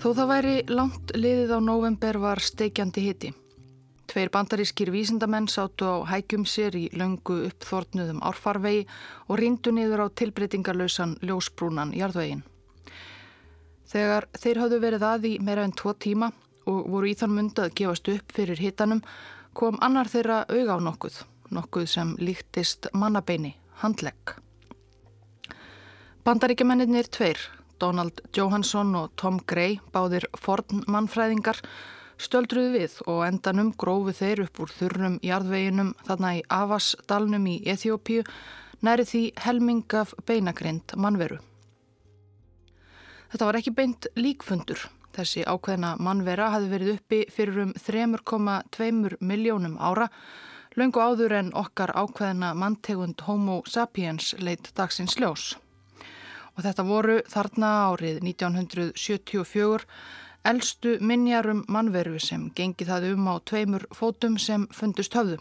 [0.00, 3.28] Þó það væri langt liðið á november var steikjandi hitti.
[4.08, 8.86] Tveir bandarískir vísindamenn sátu á hægjum sér í löngu uppþortnuðum árfarvegi
[9.28, 12.40] og ríndu niður á tilbreytingarlausan ljósbrúnan jarðvegin.
[13.92, 16.32] Þegar þeir hafðu verið að í meira en tvo tíma
[16.64, 19.04] og voru í þann mund að gefast upp fyrir hittanum
[19.52, 21.22] kom annar þeirra auga á nokkuð,
[21.52, 23.52] nokkuð sem líktist mannabeini,
[23.84, 24.38] handlegg.
[26.24, 31.60] Bandaríkjamennir tveir Donald Johansson og Tom Gray, báðir fornmannfræðingar,
[32.20, 38.26] stöldruðu við og endanum grófu þeir upp úr þurrum jarðveginum þarna í Avasdalnum í Eþjópíu
[38.84, 41.40] næri því helming af beinagrind mannveru.
[43.30, 44.84] Þetta var ekki beint líkfundur.
[45.14, 50.10] Þessi ákveðna mannvera hafi verið uppi fyrir um 3,2 miljónum ára,
[50.78, 55.50] löngu áður en okkar ákveðna manntegund Homo sapiens leitt dagsins ljós
[56.60, 59.86] og þetta voru þarna árið 1974
[60.50, 65.38] eldstu minjarum mannveru sem gengið það um á tveimur fótum sem fundust höfðu.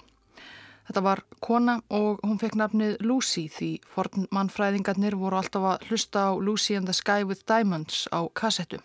[0.87, 6.23] Þetta var kona og hún fekk nafnið Lucy því forn mannfræðingarnir voru alltaf að hlusta
[6.31, 8.79] á Lucy and the Sky with Diamonds á kassettu.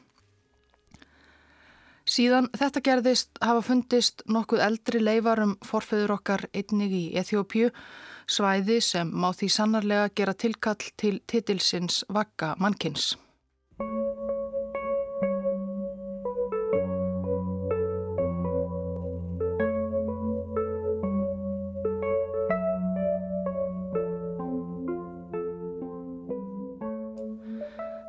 [2.04, 7.70] Síðan þetta gerðist hafa fundist nokkuð eldri leifarum forfeyður okkar einnig í Eþjópju
[8.26, 13.14] svæði sem má því sannarlega gera tilkall til titilsins Vakka mannkins.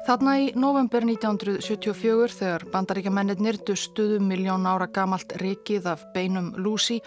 [0.06, 7.00] Þarna í november 1974 þegar bandaríkjamennir dustuðu miljón ára gamalt rikið af beinum Lucy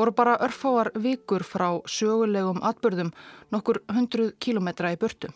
[0.00, 3.12] voru bara örfáar vikur frá sögulegum atbyrðum
[3.52, 5.28] nokkur hundruð kílometra í burtu.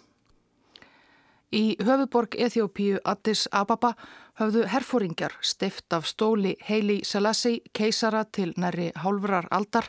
[1.54, 3.92] Í höfuborg Eþjópíu Addis Ababa
[4.40, 9.86] höfðu herfóringjar stift af stóli Heili Selassie keisara til næri hálfrar aldar,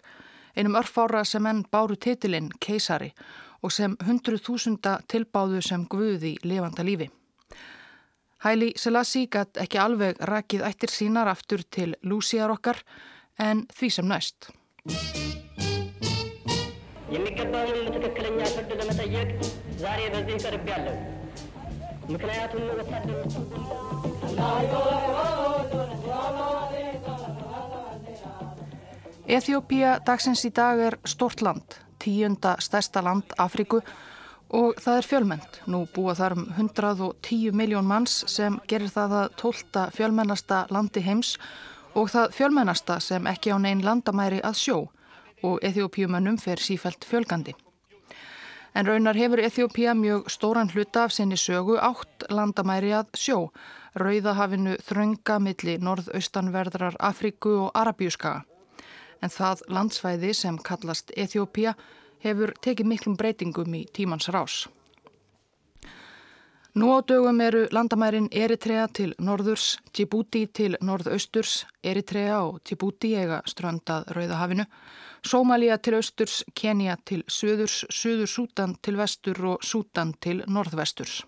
[0.56, 3.14] einum örfára sem enn báru titilinn keisari
[3.64, 7.10] og sem hundruð þúsunda tilbáðu sem guði lifanda lífi.
[8.46, 12.84] Heili Selassie gætt ekki alveg rakið ættir sínar aftur til lúsiðar okkar
[13.42, 14.52] en því sem næst.
[17.15, 19.31] የሚገባውንም ትክክለኛ ፍርድ ለመጠየቅ
[19.83, 20.97] ዛሬ በዚህ ቀርብ ያለው
[22.15, 23.35] ምክንያቱም ወታደሮች
[29.31, 33.79] Eþjópía dagsins í dag er stort land, tíunda stærsta land Afriku
[34.59, 35.53] og það er fjölmennt.
[35.71, 41.37] Nú búa þar um 110 miljón manns sem gerir það að tólta fjölmennasta landi heims
[41.39, 41.61] og
[42.04, 44.78] það fjölmennasta sem ekki á neyn landamæri að sjó
[45.44, 47.56] og Eþjópíumannum fer sífælt fjölgandi.
[48.76, 53.38] En raunar hefur Eþjópía mjög stóran hluta af sinni sögu átt landamæri að sjó,
[53.96, 58.44] Rauðahafinu þrönga milli norðaustanverðrar Afriku og Arabíuskaga.
[59.24, 61.78] En það landsvæði sem kallast Eþjópía
[62.20, 64.66] hefur tekið miklum breytingum í tímans rás.
[66.76, 73.38] Nú á dögum eru landamærin Eritrea til norðurs, Djibouti til norðausturs, Eritrea og Djibouti eiga
[73.48, 74.66] ströndað Rauðahafinu,
[75.24, 81.22] Sómalía til austurs, Kenya til söðurs, Suður Sútan til vestur og Sútan til norðvesturs.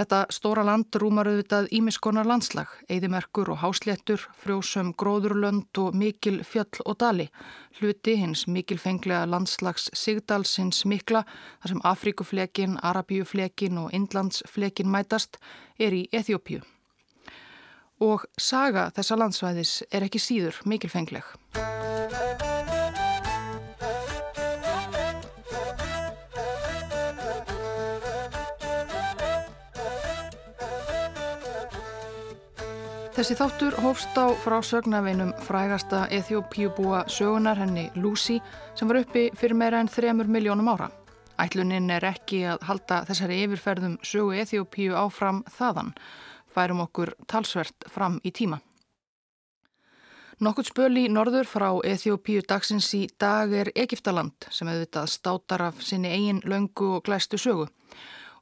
[0.00, 6.80] Þetta stóra land rúmar auðvitað ímiskonar landslag, eðimerkur og hásléttur, frjósum gróðurlönd og mikil fjöll
[6.88, 7.26] og dali.
[7.76, 11.26] Hluti hins mikilfenglega landslags Sigdalsins mikla,
[11.60, 15.36] þar sem Afrikuflekin, Arabíuflekin og Indlandsflekin mætast,
[15.76, 16.64] er í Eþjópíu.
[18.00, 21.28] Og saga þessa landsvæðis er ekki síður mikilfengleg.
[33.20, 38.38] Þessi þáttur hófst á frásögnavinum frægasta Eþjópíubúa sögunar henni Lucy
[38.72, 40.86] sem var uppi fyrir meira en þremur miljónum ára.
[41.36, 45.92] Ætlunin er ekki að halda þessari yfirferðum sögu Eþjópíu áfram þaðan,
[46.48, 48.62] færum okkur talsvert fram í tíma.
[50.40, 55.84] Nokkurt spöl í norður frá Eþjópíu dagsins í dag er Egiptaland sem auðvitað státar af
[55.84, 57.68] sinni eigin löngu og glæstu sögu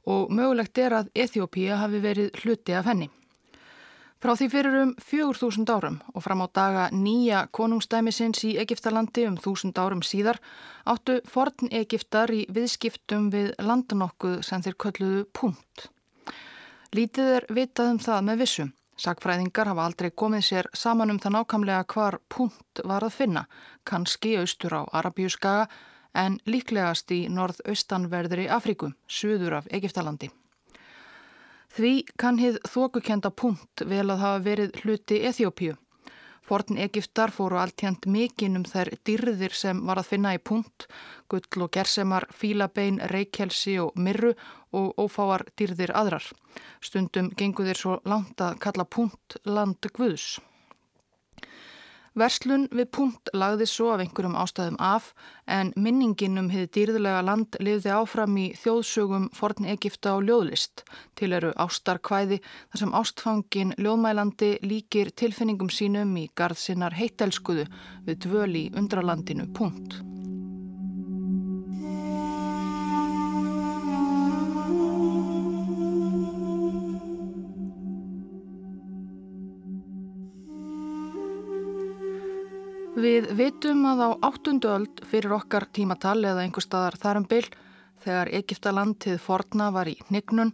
[0.06, 3.10] og mögulegt er að Eþjópíu hafi verið hluti af henni.
[4.18, 9.36] Frá því fyrir um 4000 árum og fram á daga nýja konungstæmisins í Egiptalandi um
[9.38, 10.40] 1000 árum síðar
[10.90, 15.86] áttu forn Egiptar í viðskiptum við landanokkuð sem þeir kölluðu punkt.
[16.90, 18.72] Lítið er vitað um það með vissum.
[18.98, 23.44] Sakfræðingar hafa aldrei komið sér saman um það nákamlega hvar punkt var að finna,
[23.86, 25.68] kannski austur á Arabíuskaga
[26.18, 30.32] en líklegast í norðaustanverðri Afrikum, suður af Egiptalandi.
[31.68, 35.76] Því kann hið þókukenda punkt vel að hafa verið hluti Eþjópíu.
[36.48, 40.86] Fortin Egiptar fóru alltjönd mikinn um þær dyrðir sem var að finna í punkt,
[41.28, 44.32] gull og gersemar, fílabein, reykjelsi og mirru
[44.72, 46.24] og ófáar dyrðir aðrar.
[46.80, 50.38] Stundum gengur þeir svo langt að kalla punkt land guðs.
[52.18, 55.12] Verslun við punkt lagði svo af einhverjum ástæðum af
[55.46, 60.84] en minningin um hefði dýrðulega land lifði áfram í þjóðsögum forn Egipta og ljóðlist.
[61.18, 67.68] Til eru ástarkvæði þar sem ástfangin ljóðmælandi líkir tilfinningum sínum í gard sinnar heitelskuðu
[68.06, 70.00] við dvöli undralandinu punkt.
[82.98, 87.46] Við vitum að á áttundu öld fyrir okkar tímatal eða einhver staðar þarum byll
[88.02, 90.50] þegar Egiptalandið forna var í Nignun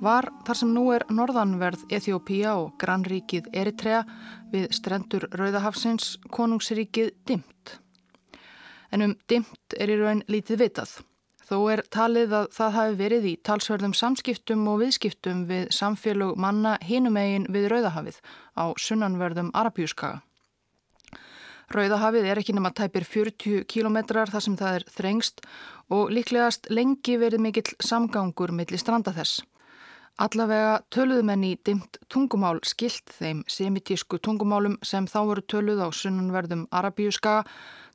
[0.00, 4.00] var þar sem nú er norðanverð Eþjópía og grannríkið Eritrea
[4.54, 7.76] við strendur Rauðahafsins konungsríkið dimt.
[8.88, 10.98] En um dimt er í raun lítið vitað.
[11.44, 16.78] Þó er talið að það hafi verið í talsverðum samskiptum og viðskiptum við samfélög manna
[16.80, 18.22] hinumegin við Rauðahafið
[18.56, 20.22] á sunnanverðum Arabjúskaga.
[21.74, 25.40] Rauðahafið er ekki nema tæpir 40 kílometrar þar sem það er þrengst
[25.94, 29.42] og líklegast lengi verið mikill samgangur millir stranda þess.
[30.22, 36.68] Allavega töluðumenn í dimt tungumál skilt þeim semitísku tungumálum sem þá voru töluð á sunnanverðum
[36.70, 37.40] arabíuska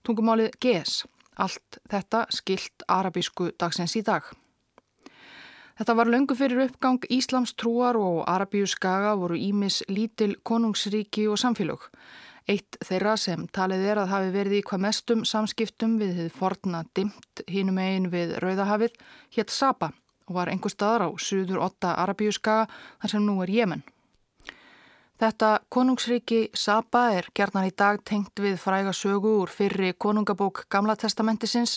[0.04, 1.06] tungumálið GES.
[1.40, 4.28] Allt þetta skilt arabísku dagsens í dag.
[5.80, 11.88] Þetta var löngu fyrir uppgang Íslams trúar og arabíuskaga voru Ímis lítil konungsríki og samfélög.
[12.50, 16.80] Eitt þeirra sem talið er að hafi verið í hvað mestum samskiptum við þið forna
[16.98, 18.96] dimt hínum einn við Rauðahafið
[19.36, 19.92] hétt Saba
[20.25, 22.66] og var einhver staðar á suður 8 Arabíuskaga
[23.01, 23.84] þar sem nú er Jemen.
[25.19, 30.95] Þetta konungsríki Saba er gerðan í dag tengt við fræga sögu úr fyrri konungabók Gamla
[30.95, 31.74] testamentisins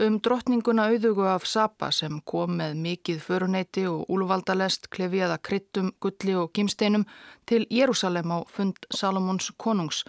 [0.00, 6.38] um drottninguna auðugu af Saba sem kom með mikið föruneyti og úlvaldalest klefjaða kryttum, gulli
[6.40, 7.04] og gimsteinum
[7.44, 10.06] til Jérúsalem á fund Salomons konungs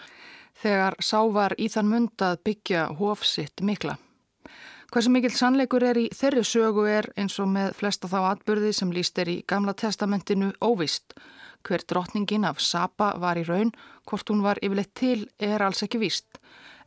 [0.55, 3.97] þegar sá var í þann mund að byggja hófsitt mikla.
[4.87, 8.95] Hversu mikil sannleikur er í þeirri sögu er eins og með flesta þá atbyrði sem
[8.95, 11.19] líst er í Gamla testamentinu óvist
[11.67, 13.73] Hver drottningin af Saba var í raun,
[14.07, 16.39] hvort hún var yfirleitt til, er alls ekki víst.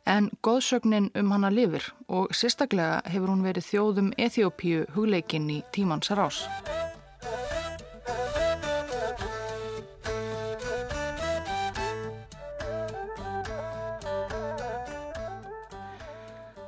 [0.09, 6.09] En góðsögnin um hana lifir og sérstaklega hefur hún verið þjóðum Eþjópíu hugleikinn í tímans
[6.17, 6.41] rás.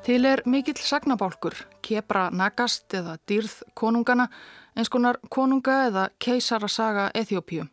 [0.04, 4.30] Til er mikill sagnabálkur, kebra nagast eða dýrð konungana,
[4.78, 7.73] eins konar konunga eða keisarasaga Eþjópíu.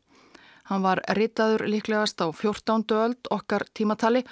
[0.71, 2.85] Hann var ritaður líklegast á 14.
[2.95, 4.23] öld okkar tímatali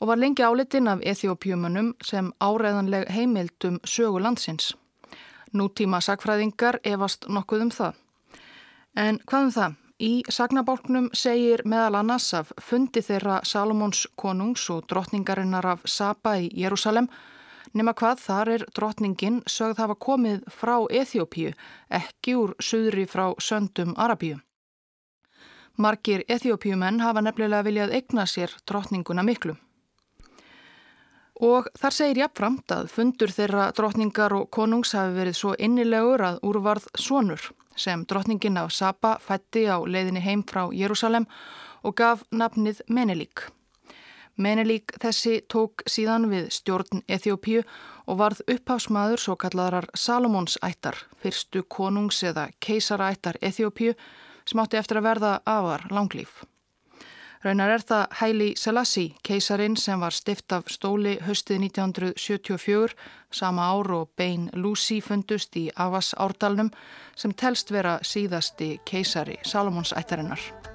[0.00, 4.72] og var lengi álitinn af Eþjópjumunum sem áreðanleg heimildum sögu landsins.
[5.52, 7.98] Nútíma sagfræðingar efast nokkuð um það.
[8.96, 9.74] En hvað um það?
[10.02, 16.48] Í sagnabálknum segir meðal annars af fundi þeirra Salomons konungs og drottningarinnar af Saba í
[16.56, 17.10] Jérúsalem
[17.76, 21.52] nema hvað þar er drottningin sögð hafa komið frá Eþjópíu,
[21.90, 24.40] ekki úr söðri frá söndum Arabíu.
[25.82, 29.56] Margir ethiópíumenn hafa nefnilega viljað egna sér drotninguna miklu.
[31.42, 36.38] Og þar segir jafnframt að fundur þeirra drotningar og konungs hafi verið svo innilegur að
[36.46, 41.26] úrvarð sonur sem drotningin af Saba fætti á leiðinni heim frá Jérúsalem
[41.82, 43.48] og gaf nafnið Menelík.
[44.36, 47.64] Menelík þessi tók síðan við stjórn Eþjópíu
[48.06, 53.96] og varð upphásmaður svo kallarar Salomons ættar, fyrstu konungs eða keisarættar Eþjópíu
[54.44, 56.42] sem átti eftir að verða afar langlýf.
[57.42, 62.94] Raunar er það Haile Selassie, keisarin sem var stift af stóli höstið 1974,
[63.34, 66.70] sama ár og Bein Lucy fundust í Avas árdalnum
[67.18, 70.71] sem telst vera síðasti keisari Salomons ættarinnar.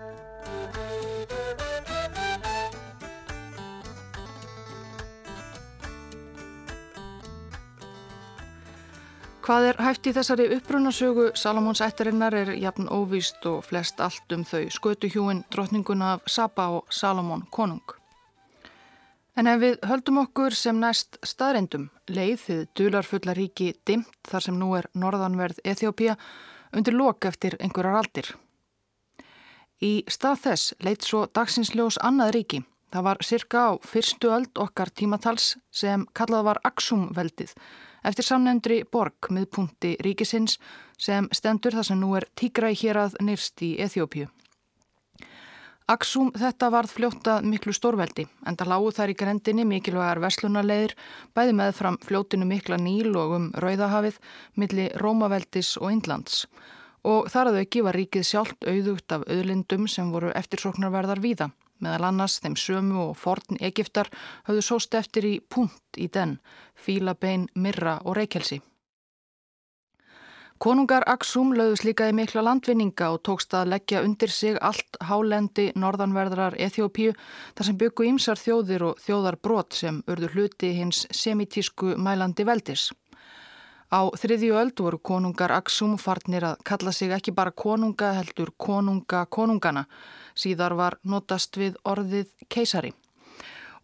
[9.48, 14.42] Hvað er hæft í þessari upprunasögu Salomons ættarinnar er jafn óvíst og flest allt um
[14.44, 17.94] þau skötuhjúin drotninguna af Saba og Salomon konung.
[19.40, 24.60] En ef við höldum okkur sem næst staðreindum leið þið dularfulla ríki dimt þar sem
[24.60, 26.20] nú er norðanverð Eþjópia
[26.76, 28.36] undir lok eftir einhverjar aldir.
[29.80, 32.66] Í stað þess leitt svo dagsinsljós annað ríki.
[32.92, 37.56] Það var cirka á fyrstu öld okkar tímatals sem kallað var Aksumveldið
[38.08, 40.58] eftir samnefndri borg miðpunti ríkisins
[40.98, 44.30] sem stendur þar sem nú er tígra í hér að nýrst í Eþjópju.
[45.88, 50.96] Aksum þetta varð fljóttað miklu stórveldi en það lágu þar í grendinni mikilvægar verslunarleðir
[51.38, 54.18] bæði með fram fljótinu mikla níl og um Rauðahafið
[54.60, 56.42] milli Rómaveldis og Indlands
[57.08, 61.52] og þar að auki var ríkið sjálft auðugt af auðlindum sem voru eftirsoknarverðar víða.
[61.80, 64.10] Meðal annars þeim sömu og forn Egiptar
[64.48, 66.40] höfðu sóst eftir í punkt í den,
[66.76, 68.62] fílabein, mirra og reykjelsi.
[70.58, 75.68] Konungar Aksum lögðus líka í mikla landvinninga og tókst að leggja undir sig allt hálendi
[75.78, 77.12] norðanverðrar Eþjópíu
[77.54, 82.88] þar sem byggu ímsar þjóðir og þjóðar brot sem urðu hluti hins semitísku mælandi veldis.
[83.88, 89.22] Á þriðju öld voru konungar Aksum farnir að kalla sig ekki bara konunga heldur konunga
[89.32, 89.86] konungana.
[90.36, 92.92] Síðar var notast við orðið keisari.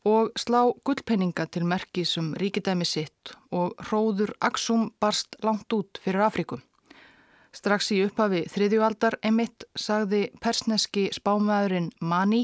[0.04, 6.60] Og slá gullpenninga til merkisum ríkidæmi sitt og hróður Aksum barst langt út fyrir Afrikum.
[7.56, 12.42] Strax í upphafi þriðjualdar emitt sagði persneski spámaðurinn Mani,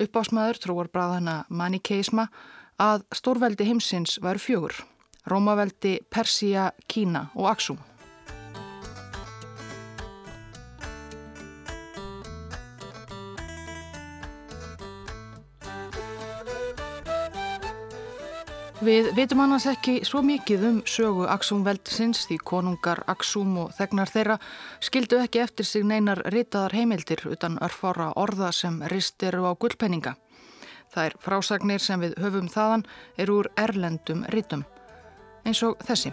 [0.00, 2.30] uppásmaður trúarbræðana Mani Keisma,
[2.80, 4.78] að stórveldi heimsins væru fjögur,
[5.26, 7.78] Rómaveldi, Persia, Kína og Aksum.
[18.80, 24.38] Við vitum annars ekki svo mikið um sögu Aksumveldisins því konungar Aksum og þegnar þeirra
[24.80, 30.16] skildu ekki eftir sig neinar ritaðar heimildir utan örfára orða sem rist eru á gullpenninga.
[30.96, 32.88] Það er frásagnir sem við höfum þaðan
[33.20, 34.64] eru úr erlendum ritum
[35.44, 36.12] eins og þessi.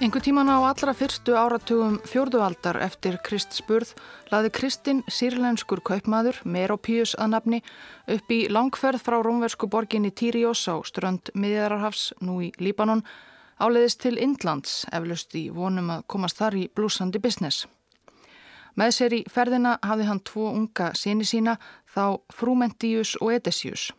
[0.00, 3.90] Engu tíman á allra fyrstu áratugum fjórdualdar eftir Krist spurð
[4.32, 7.58] laði Kristinn sírlenskur kaupmaður, Meropíus að nafni,
[8.08, 13.04] upp í langferð frá rómversku borginni Týriós á strönd miðjararhafs nú í Líbanon
[13.60, 17.68] áleiðist til Indlands eflust í vonum að komast þar í blúsandi business.
[18.76, 21.56] Með sér í ferðina hafði hann tvo unga síni sína
[21.94, 23.90] þá Frumentius og Edesius.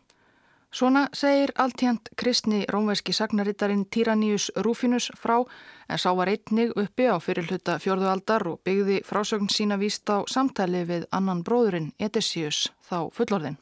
[0.72, 5.42] Svona segir alltjönd kristni rómverski sagnarittarinn Tyrannius Rufinus frá
[5.88, 10.86] en sá var einnig uppi á fyrirluta fjörðualdar og byggði frásögn sína víst á samtali
[10.88, 13.60] við annan bróðurinn Edesius þá fullorðin.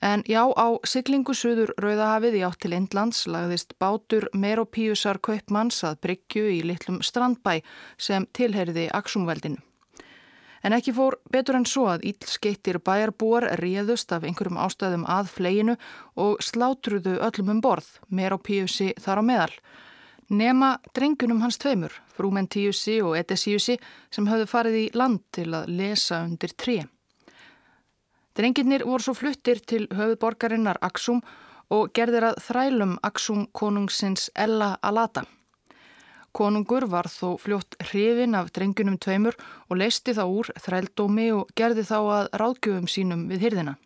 [0.00, 6.00] En já, á siglingu suður Rauðahafið í átt til Indlands lagðist bátur Meropíusar Kaupmanns að
[6.04, 7.62] bryggju í litlum strandbæ
[7.96, 9.62] sem tilheriði Aksumveldinu.
[10.66, 15.76] En ekki fór betur en svo að ílskeittir bæjarbúar réðust af einhverjum ástæðum að fleginu
[16.18, 19.54] og slátruðu öllum um borð, mér á Píusi þar á meðal.
[20.26, 23.78] Nema drengunum hans tveimur, Frúmentíusi og Edesíusi,
[24.10, 26.80] sem höfðu farið í land til að lesa undir tré.
[28.36, 31.22] Drenginnir voru svo fluttir til höfuborgarinnar Aksum
[31.72, 35.22] og gerðir að þrælum Aksum konungsins Ella Alata.
[36.36, 39.38] Konungur var þó fljótt hrifin af drengunum tveimur
[39.70, 43.76] og leisti þá úr þrældómi og gerði þá að ráðgjöfum sínum við hyrðina.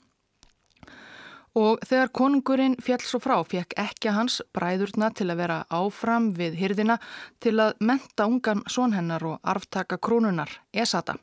[1.55, 6.59] Og þegar konungurinn fjall svo frá fekk ekki hans bræðurna til að vera áfram við
[6.59, 6.99] hyrðina
[7.39, 11.21] til að menta ungan sónhennar og arftaka krónunar, Esata.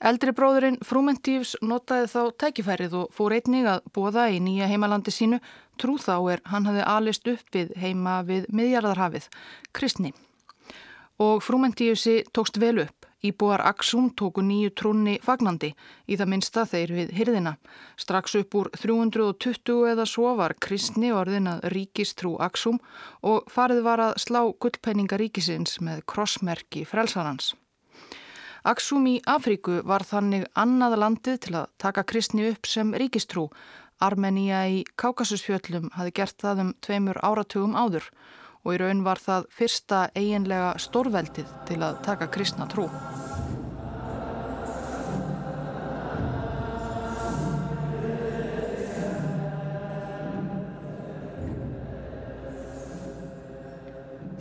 [0.00, 5.42] Eldri bróðurinn Frúmentífs notaði þá tækifærið og fór einnig að bóða í nýja heimalandi sínu
[5.76, 9.28] trú þá er hann hafði alist upp við heima við miðjarðarhafið,
[9.76, 10.14] kristni
[11.20, 12.96] og frúmentíusi tókst vel upp.
[13.20, 15.74] Íbúar Aksum tóku nýju trúnni fagnandi
[16.08, 17.52] í það minsta þeir við hyrðina.
[18.00, 22.80] Strax upp úr 320 eða svo var kristni orðin að ríkistrú Aksum
[23.20, 27.52] og farið var að slá gullpenninga ríkisins með krossmerki frelsarans.
[28.64, 33.48] Aksum í Afríku var þannig annað landið til að taka kristni upp sem ríkistrú.
[34.00, 38.10] Armenia í Kákasusfjöllum hafi gert það um tveimur áratugum áður
[38.64, 42.88] og í raun var það fyrsta eiginlega stórveldið til að taka kristna trú.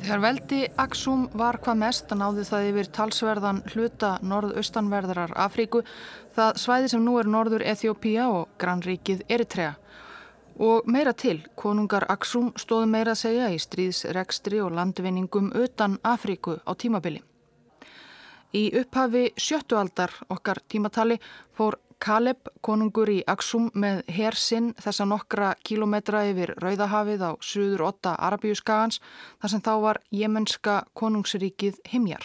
[0.10, 5.84] Þegar veldi Aksum var hvað mest að náði það yfir talsverðan hluta norðaustanverðarar Afríku,
[6.34, 9.76] það svæði sem nú er norður Eþjópía og grannríkið Eritrea.
[10.58, 16.58] Og meira til, konungar Aksum stóð meira að segja í stríðsregstri og landvinningum utan Afríku
[16.58, 17.22] á tímabili.
[18.58, 21.20] Í upphafi sjöttualdar okkar tímatali
[21.54, 28.14] fór Kaleb konungur í Aksum með hersinn þessa nokkra kílometra yfir Rauðahafið á suður 8
[28.28, 29.02] Arabíuskagans
[29.42, 32.24] þar sem þá var jemenska konungsríkið Himjar.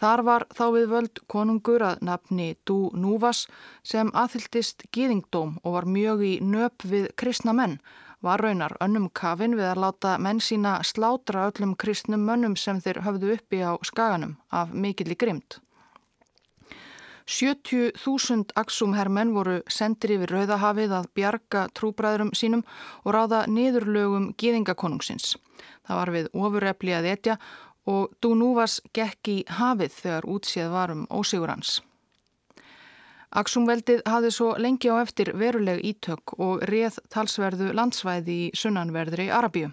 [0.00, 3.44] Þar var þá við völd konungur að nafni Dú Núvas
[3.86, 7.78] sem aðhyldist gýðingdóm og var mjög í nöp við kristna menn,
[8.24, 13.04] var raunar önnum kafin við að láta menn sína slátra öllum kristnum mönnum sem þeir
[13.06, 15.60] höfðu uppi á skaganum af mikill í grymt.
[17.26, 22.64] 70.000 aksumhermenn voru sendir yfir Rauðahafið að bjarga trúbræðurum sínum
[23.04, 25.36] og ráða niðurlögum gýðingakonungsins.
[25.86, 27.36] Það var við ofurrepli að etja
[27.90, 31.80] og Dúnúvas gekk í hafið þegar útséð varum ósigur hans.
[33.30, 39.70] Aksumveldið hafði svo lengi á eftir veruleg ítök og reð talsverðu landsvæði í sunnanverðri Arabíu.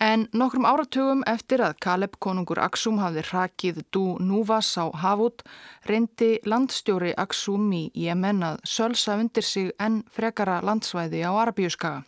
[0.00, 5.44] En nokkrum áratugum eftir að Kaleb konungur Aksum hafði rakið Dú Núvas á Havút
[5.86, 12.02] reyndi landstjóri Aksum í Jemen að sölsa undir sig enn frekara landsvæði á Arabíuskaga.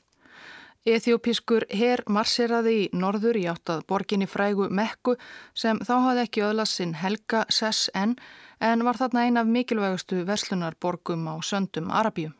[0.86, 5.16] Eþjópiskur herr marseraði í norður í áttað borginni frægu Mekku
[5.54, 8.14] sem þá hafði ekki öðlast sinn Helga Sess enn
[8.62, 12.30] en var þarna ein af mikilvægustu verslunarborgum á söndum Arabíu.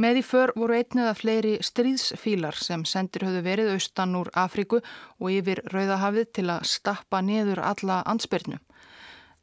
[0.00, 4.78] Með í för voru einnið að fleiri stríðsfílar sem sendir höfðu verið austan úr Afríku
[4.80, 8.56] og yfir Rauðahafið til að stappa niður alla ansbyrnu.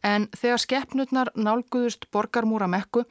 [0.01, 3.03] En þegar skeppnutnar nálguðust borgarmúra mekku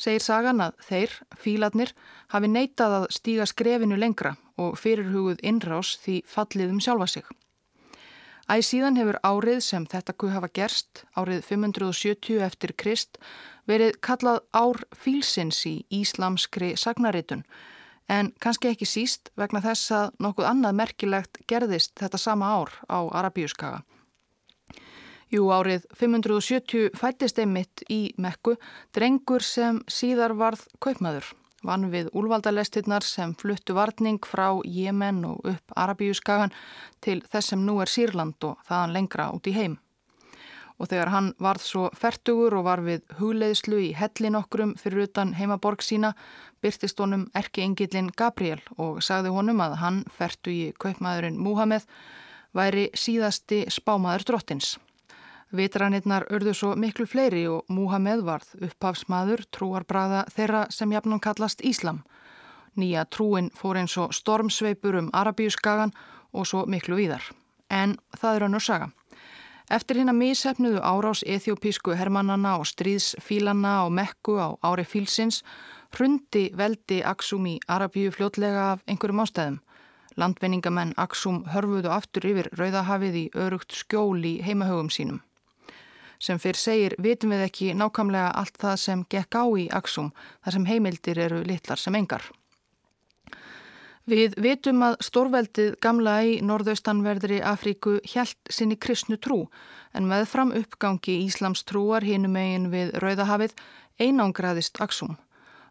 [0.00, 1.94] segir sagan að þeir, fílarnir,
[2.34, 7.24] hafi neitað að stíga skrefinu lengra og fyrirhugud innrás því fallið um sjálfa sig.
[8.50, 13.20] Æg síðan hefur árið sem þetta kuð hafa gerst, árið 570 eftir Krist,
[13.70, 17.44] verið kallað ár fílsins í íslamskri sagnaritun
[18.10, 22.98] en kannski ekki síst vegna þess að nokkuð annað merkilegt gerðist þetta sama ár á
[23.22, 23.84] Arabíuskaga.
[25.30, 28.56] Jú, árið 570 fættist einmitt í Mekku
[28.96, 31.28] drengur sem síðar varð kaupmaður.
[31.62, 36.50] Vann við úlvaldalestinnar sem fluttu varning frá Jemen og upp Arabíuskagan
[37.04, 39.78] til þess sem nú er Sýrland og þaðan lengra út í heim
[40.80, 45.34] og þegar hann varð svo fertugur og var við hugleiðslu í hellin okkurum fyrir utan
[45.36, 46.14] heimaborg sína
[46.64, 51.84] byrtist honum erki engillin Gabriel og sagði honum að hann fertu í kaupmaðurinn Múhameð
[52.56, 54.78] væri síðasti spámaður drottins.
[55.50, 62.04] Vitranirnar örðu svo miklu fleiri og Múhameð varð upphafsmaður trúarbræða þeirra sem jafnum kallast Íslam.
[62.78, 65.92] Nýja trúin fór eins og stormsveipur um Arabíuskagan
[66.32, 67.24] og svo miklu víðar.
[67.68, 68.90] En það er önnur saga.
[69.70, 75.44] Eftir hinn að mísefnuðu árás ethiopísku hermannana og stríðsfílanna á Mekku á ári fílsins
[75.94, 79.60] hrundi veldi Aksum í Arabíu fljótlega af einhverjum ástæðum.
[80.18, 85.22] Landvinningamenn Aksum hörfuðu aftur yfir Rauðahafið í örugt skjól í heimahögum sínum.
[86.18, 90.10] Sem fyrr segir vitum við ekki nákvæmlega allt það sem gekk á í Aksum
[90.42, 92.26] þar sem heimildir eru litlar sem engar.
[94.10, 99.44] Við vitum að stórveldið gamla í norðaustanverðri Afríku hjælt sinni kristnu trú
[99.94, 103.54] en með fram uppgangi Íslams trúar hinum eigin við Rauðahafið
[104.02, 105.14] einangraðist Aksum.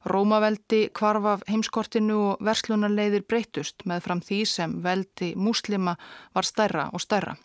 [0.07, 5.97] Rómaveldi kvarf af heimskortinu og verslunarleiðir breytust með fram því sem veldi múslima
[6.31, 7.35] var stærra og stærra.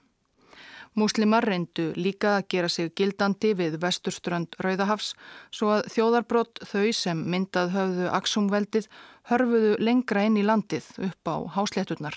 [0.94, 5.16] Múslimar reyndu líka að gera sig gildandi við vesturströnd Rauðahafs
[5.50, 8.86] svo að þjóðarbrott þau sem myndað höfðu Aksumveldið
[9.30, 12.16] hörfuðu lengra inn í landið upp á háslétturnar.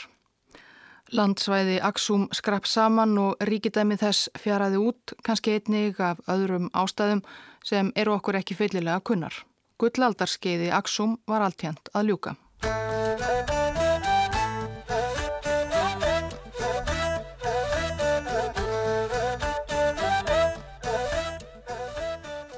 [1.16, 7.24] Landsvæði Aksum skrapp saman og ríkidæmi þess fjaraði út, kannski einnig af öðrum ástæðum
[7.64, 9.34] sem eru okkur ekki fyllilega kunnar.
[9.80, 12.36] Gullaldarskeiði Aksum var alltjent að ljúka.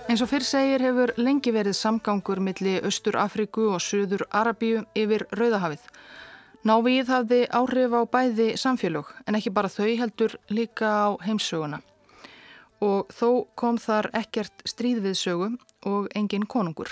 [0.09, 5.27] Eins og fyrr segir hefur lengi verið samgangur milli Östur Afriku og Suður Arabíu yfir
[5.37, 5.83] Rauðahafið.
[6.65, 11.83] Návið hafði áhrif á bæði samfélög en ekki bara þau heldur líka á heimsöguna.
[12.81, 15.51] Og þó kom þar ekkert stríðviðsögu
[15.93, 16.89] og engin konungur.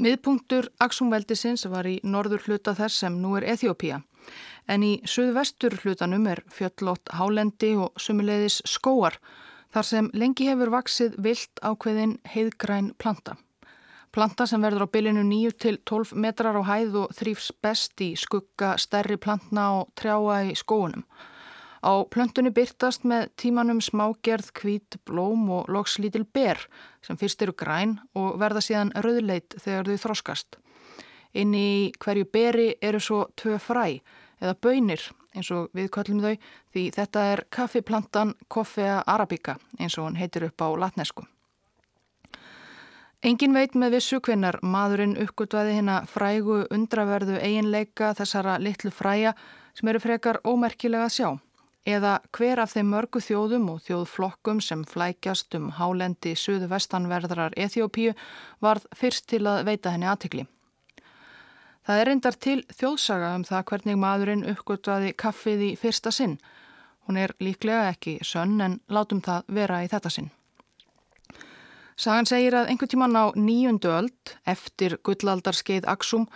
[0.00, 4.00] Miðpunktur Aksumveldisins var í norður hluta þess sem nú er Eþjópía
[4.72, 9.20] en í suðvestur hlutanum er fjöllót hálendi og sumuleiðis skóar
[9.72, 13.36] þar sem lengi hefur vaksið vilt ákveðin heiðgræn planta.
[14.12, 18.10] Planta sem verður á bylinu 9 til 12 metrar á hæð og þrýfs best í
[18.20, 21.06] skugga stærri plantna og trjáa í skóunum.
[21.82, 26.60] Á plöntunni byrtast með tímanum smágerð, hvít, blóm og loks lítil ber
[27.02, 30.60] sem fyrst eru græn og verða síðan rauðleit þegar þau þroskast.
[31.32, 33.88] Inn í hverju beri eru svo tvö fræ
[34.42, 36.34] eða bönir eins og við kallum þau
[36.72, 41.24] því þetta er kaffiplantan Coffea arabica eins og hann heitir upp á latnesku.
[43.22, 49.36] Engin veit með vissu hvenar maðurinn uppgötvaði hérna frægu undraverðu eiginleika þessara litlu fræja
[49.78, 51.28] sem eru frekar ómerkilega að sjá.
[51.86, 58.14] eða hver af þeim mörgu þjóðum og þjóðflokkum sem flækjast um hálendi söðu vestanverðrar Eþjópíu
[58.62, 60.46] varð fyrst til að veita henni aðtikli.
[61.82, 66.36] Það er reyndar til þjóðsaga um það hvernig maðurinn uppgötvaði kaffið í fyrsta sinn.
[67.08, 70.30] Hún er líklega ekki sönn en látum það vera í þetta sinn.
[71.98, 76.28] Sagan segir að einhvern tíman á nýjundu öld eftir gullaldarskeið Aksum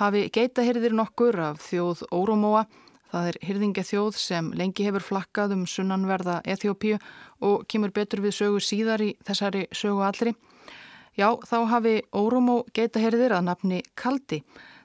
[0.00, 2.64] hafi geitahyrðir nokkur af þjóð Órumóa
[3.14, 6.96] Það er hyrðingjathjóð sem lengi hefur flakkað um sunnanverða Eþjópíu
[7.46, 10.32] og kemur betur við sögu síðar í þessari sögu allri.
[11.14, 14.40] Já, þá hafi Órumó geitahyrðir að nafni Kaldi.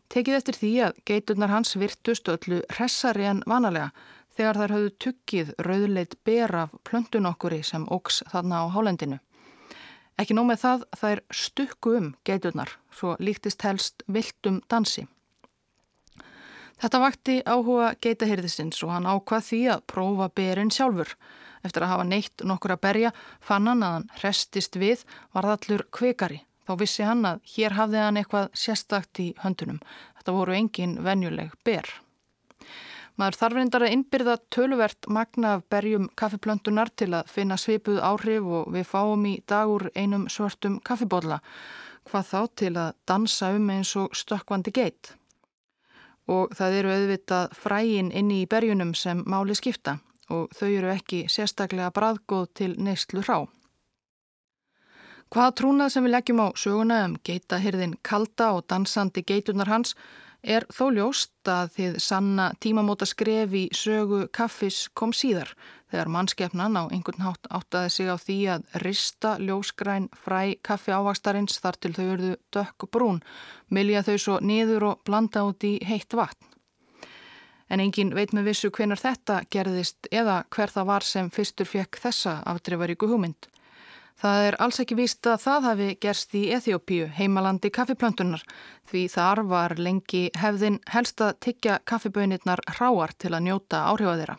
[0.09, 3.91] Tekið eftir því að geiturnar hans virtust öllu hressari en vanalega
[4.33, 9.19] þegar þær höfðu tuggið rauðleit ber af plöntun okkuri sem óks þarna á hálendinu.
[10.19, 15.05] Ekki nómið það, það er stukku um geiturnar, svo líktist helst viltum dansi.
[16.79, 21.13] Þetta vakti áhuga geitahyrðisins og hann ákvað því að prófa berinn sjálfur.
[21.61, 25.03] Eftir að hafa neitt nokkur að berja fann hann að hann restist við
[25.35, 26.39] var allur kvikari.
[26.69, 29.79] Þá vissi hann að hér hafði hann eitthvað sérstakt í höndunum.
[30.19, 31.89] Þetta voru engin venjuleg ber.
[33.17, 38.45] Maður þarf reyndar að innbyrða töluvert magna af berjum kaffiplöntunar til að finna svipuð áhrif
[38.45, 41.41] og við fáum í dagur einum svörtum kaffibólla.
[42.05, 45.15] Hvað þá til að dansa um eins og stökkvandi geit
[46.29, 49.97] og það eru auðvitað frægin inni í berjunum sem máli skipta
[50.29, 53.47] og þau eru ekki sérstaklega bræðgóð til neistlu hrá.
[55.29, 59.91] Hvað trúnað sem við leggjum á söguna um geitahyrðin kalda og dansandi geitunar hans
[60.41, 65.51] er þó ljóst að þið sanna tímamóta skref í sögu kaffis kom síðar
[65.91, 71.61] þegar mannskeppnan á einhvern hátt áttaði sig á því að rista ljósgræn fræ kaffi ávakstarins
[71.61, 73.21] þar til þau eruðu dökk brún,
[73.69, 76.45] milja þau svo niður og blanda út í heitt vatn.
[77.69, 82.01] En engin veit með vissu hvenar þetta gerðist eða hver það var sem fyrstur fekk
[82.01, 83.45] þessa afdrifaríku hugmynd.
[84.19, 88.41] Það er alls ekki víst að það hafi gerst í Eþjópíu, heimalandi kaffiplöntunar,
[88.91, 94.37] því þar var lengi hefðin helst að tyggja kaffibönirnar hráar til að njóta áhrifa þeirra.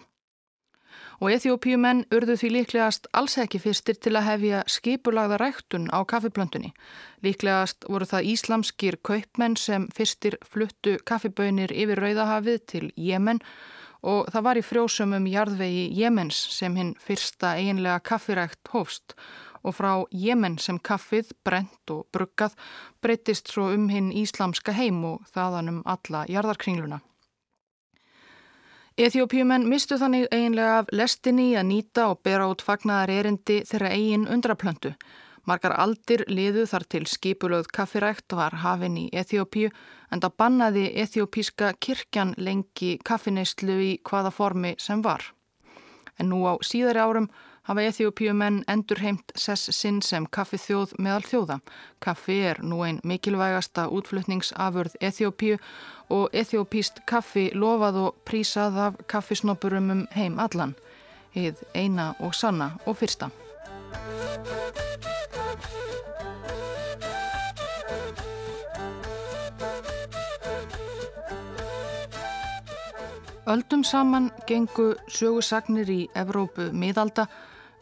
[1.20, 6.74] Og Eþjópíumenn urðu því líklegast alls ekki fyrstir til að hefja skipulagða ræktun á kaffiplöntunni.
[7.24, 13.40] Líklegast voru það íslamskir kaupmenn sem fyrstir fluttu kaffibönir yfir Rauðahafið til Jemen
[14.00, 19.16] og það var í frjósumum jarðvegi Jemens sem hinn fyrsta eiginlega kaffirækt hófst
[19.62, 22.56] og frá Jemen sem kaffið, brent og bruggað
[23.02, 27.00] breytist svo um hinn íslamska heim og þaðan um alla jarðarkringluna.
[29.00, 34.26] Eþjópjumenn mistu þannig eiginlega af lestinni að nýta og bera út fagnaðar erindi þeirra eigin
[34.28, 34.92] undraplöndu.
[35.48, 39.70] Margar aldir liðu þar til skipulöð kaffirækt var hafinn í Eþjópju
[40.12, 45.24] en það bannaði Eþjópíska kirkjan lengi kaffineistlu í hvaða formi sem var.
[46.18, 47.30] En nú á síðari árum
[47.70, 51.56] hafa Eþjópiumenn endur heimt sess sinn sem kaffið þjóð meðal þjóða.
[52.02, 55.58] Kaffi er nú einn mikilvægasta útflutningsafurð Eþjópiu
[56.10, 60.74] og Eþjópíst kaffi lofað og prísað af kaffisnopurum um heim allan.
[61.30, 63.30] Hið eina og sanna og fyrsta.
[73.46, 77.28] Öldum saman gengu sögusagnir í Evrópu miðalda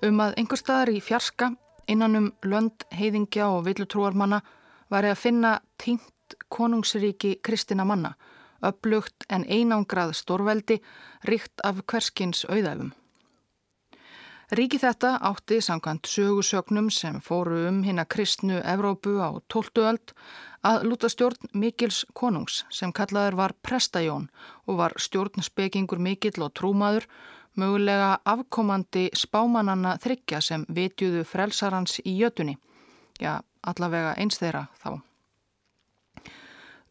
[0.02, 1.52] um að einhver staðar í fjarska
[1.88, 4.42] innan um lönd, heiðingja og villutrúarmanna
[4.92, 8.14] væri að finna tínt konungsríki kristina manna,
[8.62, 10.80] upplugt en einangrað stórveldi,
[11.24, 12.92] ríkt af hverskins auðæfum.
[14.48, 19.82] Ríki þetta átti samkvæmt sögusögnum sem fóru um hinn að kristnu Evrópu á 12.
[19.84, 20.14] öld
[20.64, 24.30] að lúta stjórn Mikils konungs sem kallaður var Prestajón
[24.64, 27.04] og var stjórnspekingur Mikill og trúmaður
[27.58, 32.56] mögulega afkomandi spámananna þryggja sem vitjuðu frelsarans í jötunni.
[33.20, 34.98] Já, allavega eins þeirra þá.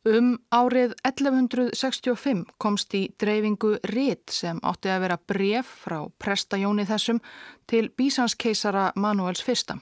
[0.07, 7.19] Um árið 1165 komst í dreifingu rít sem átti að vera bref frá prestajóni þessum
[7.67, 9.75] til bísanskeisara Manuels I.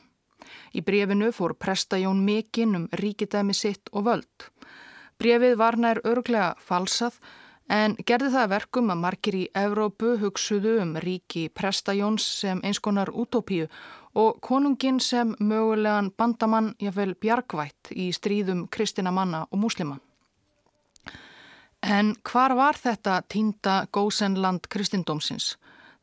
[0.73, 4.49] Í brefinu fór prestajón mikinn um ríkidæmi sitt og völd.
[5.21, 7.19] Brefið var nær örglega falsað
[7.69, 13.67] en gerði það verkum að margir í Evrópu hugsuðu um ríki Prestajóns sem einskonar útópíu
[14.15, 19.99] og konungin sem mögulegan bandamann jáfnvel bjargvætt í stríðum kristina manna og múslima.
[21.83, 25.55] En hvar var þetta týnda gósenland kristindómsins?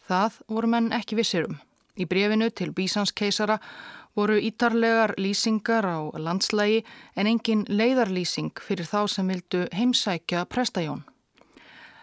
[0.06, 1.56] Það voru menn ekki vissir um.
[1.98, 3.58] Í brefinu til Bísans keisara
[4.16, 6.84] voru ítarlegar lýsingar á landslægi
[7.16, 11.11] en engin leiðarlýsing fyrir þá sem vildu heimsækja Prestajón.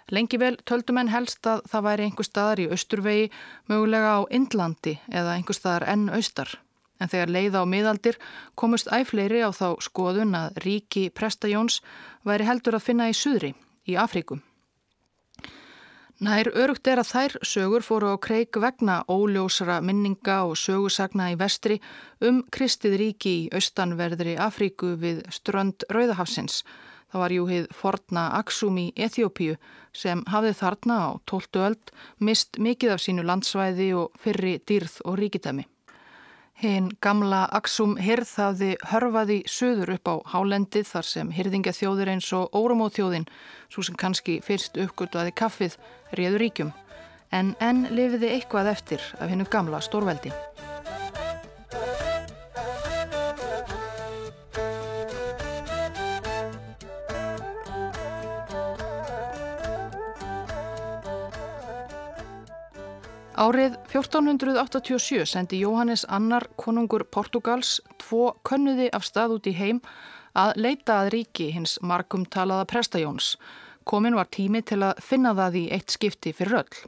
[0.09, 3.29] Lengi vel töldum en helst að það væri einhver staðar í austurvegi,
[3.69, 6.55] mögulega á Indlandi eða einhver staðar enn austar.
[6.99, 8.17] En þegar leiða á miðaldir
[8.59, 11.79] komust æfleiri á þá skoðun að ríki Prestajóns
[12.27, 13.53] væri heldur að finna í suðri,
[13.87, 14.41] í Afríkum.
[16.19, 21.37] Nær örugt er að þær sögur fóru á kreik vegna óljósara minninga og sögursagna í
[21.39, 21.77] vestri
[22.19, 26.65] um Kristið ríki í austanverðri Afríku við strönd Rauðahafsins
[27.09, 29.57] Það var jú hið forna Aksum í Eþjópíu
[29.97, 31.63] sem hafði þarna á 12.
[31.65, 31.91] öld
[32.21, 35.65] mist mikið af sínu landsvæði og fyrri dýrð og ríkidæmi.
[36.59, 42.29] Hinn gamla Aksum hirð hafði hörfaði söður upp á hálendið þar sem hirðingja þjóður eins
[42.35, 43.29] og órumóðþjóðin,
[43.71, 45.79] svo sem kannski fyrst uppgötuði kaffið,
[46.19, 46.73] réður ríkjum,
[47.31, 50.35] en enn lifiði eitthvað eftir af hennu gamla stórveldi.
[63.39, 69.79] Árið 1487 sendi Jóhannes Annar konungur Portugals tvo könnuði af stað út í heim
[70.35, 73.37] að leita að ríki hins markum talaða prestajóns.
[73.87, 76.81] Komin var tími til að finna það í eitt skipti fyrir öll.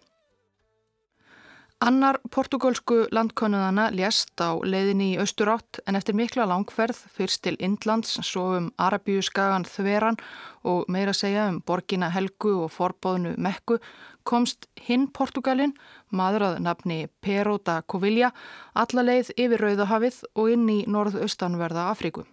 [1.81, 8.19] Annar portugalsku landkönnuðana lést á leiðinni í Östurátt en eftir mikla langferð fyrst til Indlands,
[8.21, 10.19] svo um Arabíuskagan Þveran
[10.67, 13.79] og meira segja um Borgina Helgu og forbóðnu Mekku
[14.23, 15.73] komst hinn Portugalin,
[16.09, 18.31] maður að nafni Pero da Covilla,
[18.73, 22.25] alla leið yfir Rauðahafið og inn í norðaustanverða Afríku.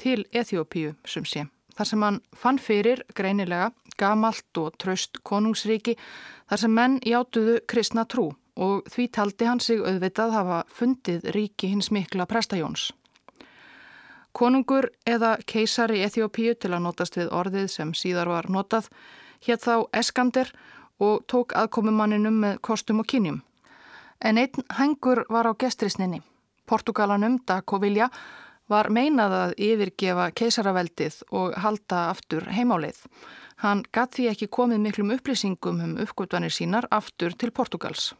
[0.00, 5.96] Til Eþjópíu sem sé, þar sem hann fann fyrir greinilega gamalt og traust konungsríki
[6.48, 11.70] þar sem menn játuðu kristna trú og því taldi hann sig auðvitað hafa fundið ríki
[11.72, 12.90] hins mikla prestajóns.
[14.36, 18.90] Konungur eða keisari Eþjópíu til að notast við orðið sem síðar var notað
[19.46, 20.52] hétt þá Eskander
[21.00, 23.40] og tók aðkomumanninum með kostum og kynjum.
[24.20, 26.20] En einn hengur var á gestrisninni.
[26.68, 28.10] Portugalanum da Covilja
[28.70, 33.00] var meinað að yfirgefa keisaraveldið og halda aftur heimálið.
[33.64, 38.12] Hann gatt því ekki komið miklum upplýsingum um uppgötvanir sínar aftur til Portugals.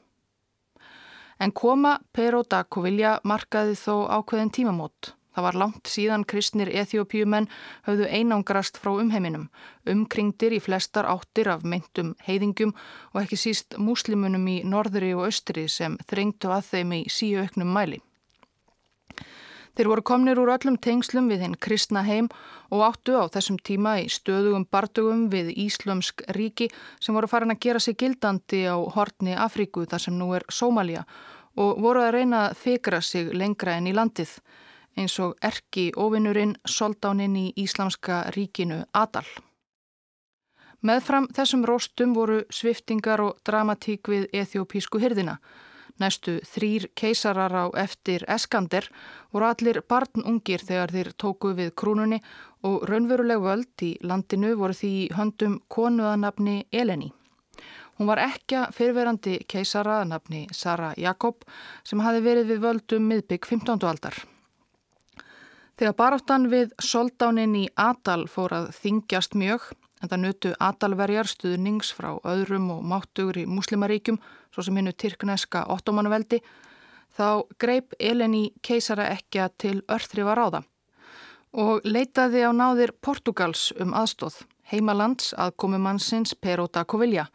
[1.40, 5.14] En koma Pero da Covilja markaði þó ákveðin tímamót.
[5.40, 7.46] Það var langt síðan kristnir ethiopíumenn
[7.87, 9.46] höfðu einangrast frá umheiminum,
[9.88, 12.74] umkringdir í flestar áttir af meintum heiðingum
[13.14, 17.72] og ekki síst múslimunum í norðri og austri sem þrengtu að þeim í síu auknum
[17.72, 18.03] mæli.
[19.81, 22.29] Þeir voru komnir úr öllum tengslum við hinn kristna heim
[22.68, 26.68] og áttu á þessum tíma í stöðugum bardugum við Íslömsk ríki
[27.00, 31.09] sem voru farin að gera sig gildandi á hortni Afríku þar sem nú er Sómalja
[31.57, 34.42] og voru að reyna að fikra sig lengra enn í landið
[35.00, 39.26] eins og erki ofinnurinn soldáninn í Íslamska ríkinu Adal.
[40.84, 45.40] Meðfram þessum róstum voru sviftingar og dramatík við ethiopísku hirdina
[46.00, 48.86] Næstu þrýr keisarar á eftir Eskander
[49.34, 52.20] voru allir barnungir þegar þeir tóku við krúnunni
[52.64, 57.12] og raunveruleg völd í landinu voru því höndum konuðanabni Eleni.
[57.98, 61.44] Hún var ekki fyrirverandi keisara að nafni Sara Jakob
[61.84, 63.84] sem hafi verið við völdum miðbygg 15.
[63.84, 64.16] aldar.
[65.80, 69.70] Þegar baráttan við soldánin í Adal fór að þingjast mjög
[70.04, 74.18] en það nutu Adalverjar stuðnings frá öðrum og máttugur í muslimaríkjum
[74.52, 76.42] svo sem hinnu tyrkneska ottomanuveldi,
[77.16, 80.60] þá greip Eleni keisara ekki að til örþrifa ráða
[81.64, 84.36] og leitaði á náðir Portugals um aðstóð,
[84.68, 87.30] heimalands aðkomumannsins Pero da Covilla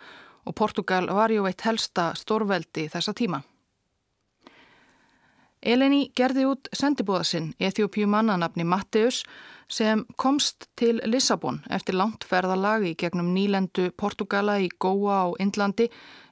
[0.45, 3.41] og Portugal var ju eitt helsta stórveldi þessa tíma.
[5.65, 9.23] Eleni gerði út sendibóðasinn Eþjópíu mannanafni Matteus
[9.71, 15.88] sem komst til Lissabon eftir langt ferðalagi gegnum nýlendu Portugala í Góa og Indlandi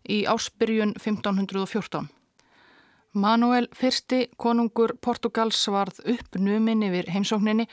[0.05, 2.11] í ásbyrjun 1514.
[3.13, 7.65] Manuel fyrsti konungur Portugals varð upp numin yfir heimsókninni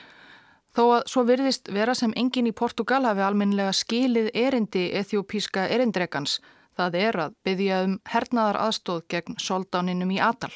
[0.73, 6.39] þó að svo virðist vera sem engin í Portugal hafi almenlega skilið erindi ethiopíska erindregans
[6.73, 10.53] það er að byggja um hernaðar aðstóð gegn soldáninum í Adal.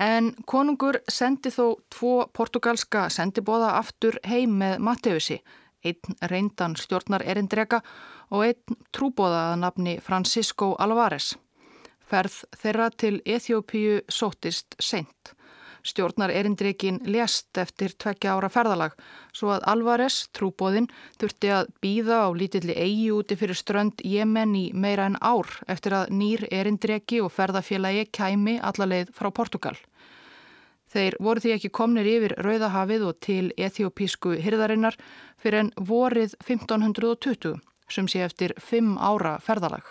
[0.00, 5.38] En konungur sendi þó tvo portugalska sendibóða aftur heim með Matteusi,
[5.84, 7.82] einn reyndan stjórnar erindrega
[8.30, 11.34] og einn trúbóðaða nafni Francisco Alvarez.
[12.00, 15.34] Ferð þeirra til Eþjópíu sótist seint.
[15.82, 18.94] Stjórnar erindreikin lést eftir tvekja ára ferðalag
[19.34, 20.86] svo að Alvarez, trúbóðinn,
[21.18, 25.96] þurfti að býða á lítilli eigi úti fyrir strönd Jemen í meira en ár eftir
[25.98, 29.74] að nýr erindreiki og ferðafélagi kæmi allarleið frá Portugal.
[30.92, 34.98] Þeir voru því ekki komnir yfir Rauðahafið og til Eþjópísku hyrðarinnar
[35.40, 37.56] fyrir en vorið 1520
[37.92, 39.88] sem sé eftir fimm ára ferðalag.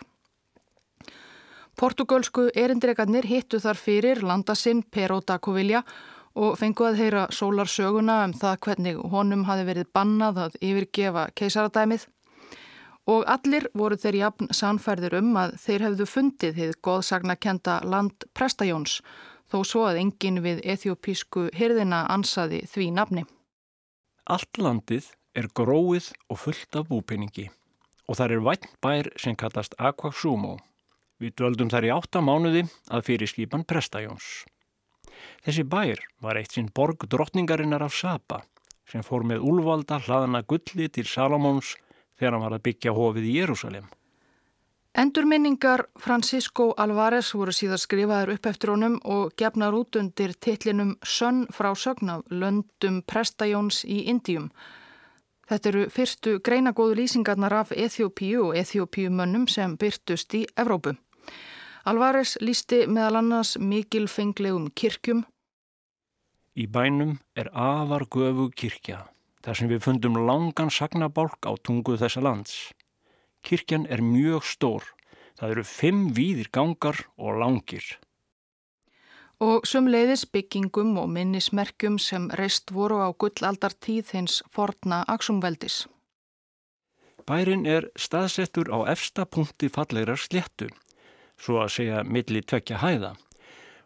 [1.80, 5.84] Portugalsku erindregarnir hittu þar fyrir landasinn Pero da Covilha
[6.36, 12.08] og fengu að heyra sólarsöguna um það hvernig honum hafi verið bannað að yfirgefa keisaradæmið
[13.12, 19.00] og allir voru þeir jafn sannfærðir um að þeir hefðu fundið þið goðsagnakenda land Prestajóns
[19.52, 23.26] þó svo að engin við ethiopísku hyrðina ansaði því nafni.
[24.30, 27.50] Allt landið er gróið og fullt af búpeningi
[28.08, 30.58] og þar er vænt bær sem kallast Aquasumo.
[31.22, 34.30] Við döldum þar í átta mánuði að fyrir skipan Prestajóns.
[35.46, 38.42] Þessi bær var eitt sinn borg drottningarinnar af Saba
[38.90, 41.76] sem fór með úlvalda hlaðana gulli til Salomóns
[42.18, 43.86] þegar hann var að byggja hofið í Jérúsalem.
[44.98, 51.46] Endurminningar Francisco Alvarez voru síðan skrifaður upp eftir honum og gefnar út undir titlinum Sönn
[51.54, 54.50] frá sögn af löndum Prestajóns í Indíum.
[55.48, 60.98] Þetta eru fyrstu greinagóðu lýsingarnar af Eþjópíu og Eþjópíumönnum sem byrtust í Evrópu.
[61.86, 65.24] Alvarez lísti meðal annars mikil fenglegum kirkjum.
[66.54, 69.06] Í bænum er afar göfu kirkja
[69.42, 72.72] þar sem við fundum langan sagnabálk á tungu þessa lands.
[73.42, 74.86] Kirkjan er mjög stór.
[75.40, 77.86] Það eru fimm víðir gangar og langir.
[79.42, 85.88] Og sumleiðis byggingum og minnismerkjum sem reist voru á gullaldartíð hins forna aksumveldis.
[87.26, 90.70] Bærin er staðsettur á efsta punkti fallegrar sléttu,
[91.42, 93.16] svo að segja milli tvekja hæða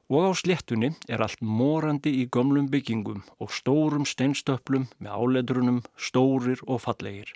[0.10, 6.62] og á sléttunni er allt morandi í gömlum byggingum og stórum steinstöplum með áletrunum stórir
[6.68, 7.32] og fallegir.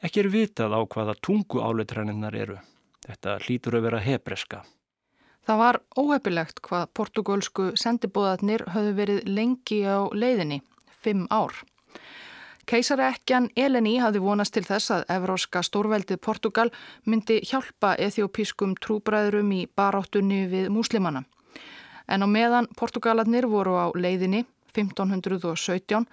[0.00, 2.56] Ekki er vitað á hvaða tungu áletranninnar eru.
[3.06, 4.64] Þetta hlýtur að vera hebreska.
[5.46, 10.62] Það var óhefilegt hvað portugalsku sendibóðarnir höfðu verið lengi á leiðinni,
[11.04, 11.52] fimm ár.
[12.66, 16.72] Keisarekkjan Eleni hafði vonast til þess að evróska stórveldið Portugal
[17.06, 21.22] myndi hjálpa ethiopískum trúbræðurum í baráttunni við múslimana.
[22.10, 24.40] En á meðan Portugalarnir voru á leiðinni
[24.74, 26.08] 1517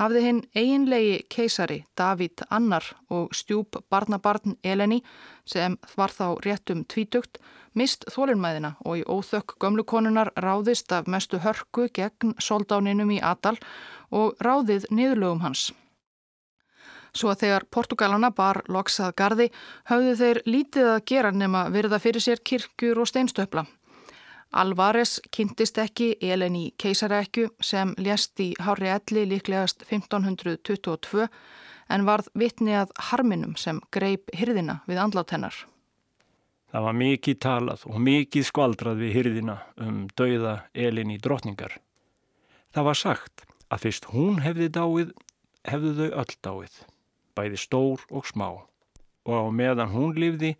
[0.00, 5.02] hafði hinn eiginlegi keisari David Annar og stjúp barnabarn Eleni
[5.44, 7.36] sem var þá réttum tvítugt
[7.76, 13.58] mist þólinnmæðina og í óþökk gömlukonunar ráðist af mestu hörku gegn soldáninum í Adal
[14.08, 15.68] og ráðið niðurlögum hans.
[17.18, 19.48] Svo að þegar Portugalana bar loksað gardi
[19.90, 23.64] hafðu þeir lítið að gera nema virða fyrir sér kirkjur og steinstöpla.
[24.56, 31.26] Alvarez kynntist ekki Eleni keisarekju sem lést í Hári Elli líklegast 1522
[31.92, 35.58] en varð vitni að harminum sem greip hyrðina við andlátennar.
[36.68, 41.78] Það var mikið talað og mikið skvaldrað við hyrðina um dauða Eleni drotningar.
[42.72, 45.12] Það var sagt að fyrst hún hefði dáið,
[45.68, 46.80] hefðu þau öll dáið
[47.38, 50.56] bæði stór og smá og á meðan hún lifði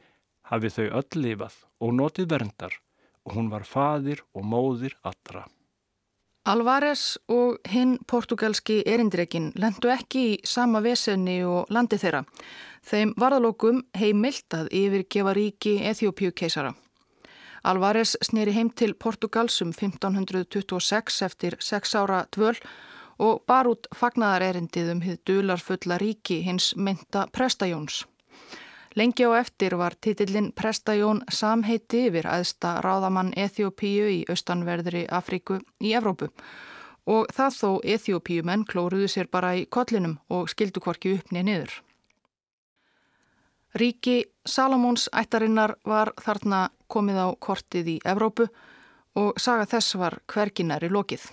[0.49, 2.75] hafið þau öll lifað og notið verndar
[3.27, 5.45] og hún var fadir og móðir allra.
[6.49, 12.23] Alvarez og hinn portugalski erindreikin lendu ekki í sama vesenni og landi þeirra.
[12.89, 16.73] Þeim varðalokum heimilt að yfirgefa ríki Eþjópiu keisara.
[17.69, 22.57] Alvarez snýri heim til Portugals um 1526 eftir sex ára dvöl
[23.19, 28.05] og bar út fagnadarerindið um hið dularfulla ríki hins mynda Prestajóns.
[28.99, 35.93] Lengi á eftir var titillin Prestajón samheiti yfir aðsta ráðamann Eþjópíu í austanverðri Afríku í
[35.95, 36.31] Evrópu
[37.07, 41.71] og það þó Eþjópíumenn klóruðu sér bara í kollinum og skildu hvorki uppni niður.
[43.79, 48.49] Ríki Salomóns ættarinnar var þarna komið á kortið í Evrópu
[49.15, 51.29] og saga þess var hverginari lokið.